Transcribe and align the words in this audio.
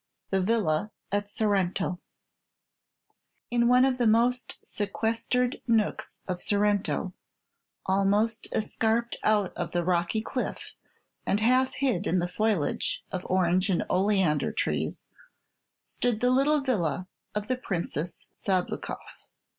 THE 0.31 0.41
VILLA 0.41 0.89
AT 1.11 1.29
SORRENTO 1.29 1.99
In 3.51 3.67
one 3.67 3.85
of 3.85 3.99
the 3.99 4.07
most 4.07 4.57
sequestered 4.63 5.61
nooks 5.67 6.21
of 6.27 6.41
Sorrento, 6.41 7.13
almost 7.85 8.47
escarped 8.51 9.17
out 9.23 9.55
of 9.55 9.73
the 9.73 9.83
rocky 9.85 10.23
cliff, 10.23 10.73
and 11.23 11.39
half 11.39 11.75
hid 11.75 12.07
in 12.07 12.17
the 12.17 12.27
foliage 12.27 13.03
of 13.11 13.27
orange 13.29 13.69
and 13.69 13.83
oleander 13.91 14.51
trees, 14.51 15.07
stood 15.83 16.19
the 16.19 16.31
little 16.31 16.61
villa 16.61 17.07
of 17.35 17.47
the 17.47 17.55
Princess 17.55 18.25
Sabloukoff. 18.35 19.27